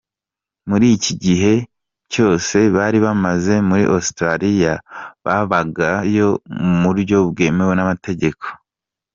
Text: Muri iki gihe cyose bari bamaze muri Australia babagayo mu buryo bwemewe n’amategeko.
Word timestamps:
Muri 0.69 0.85
iki 0.95 1.13
gihe 1.23 1.53
cyose 2.13 2.57
bari 2.75 2.97
bamaze 3.05 3.53
muri 3.69 3.83
Australia 3.95 4.73
babagayo 5.25 6.29
mu 6.79 6.89
buryo 6.93 7.17
bwemewe 7.31 7.73
n’amategeko. 7.75 8.43